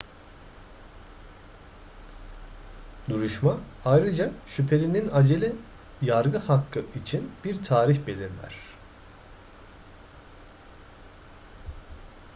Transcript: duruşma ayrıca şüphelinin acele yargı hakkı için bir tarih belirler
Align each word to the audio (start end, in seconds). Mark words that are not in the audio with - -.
duruşma 3.09 3.57
ayrıca 3.85 4.31
şüphelinin 4.47 5.09
acele 5.13 5.53
yargı 6.01 6.37
hakkı 6.37 6.83
için 6.95 7.31
bir 7.45 7.63
tarih 7.63 8.07
belirler 8.07 8.55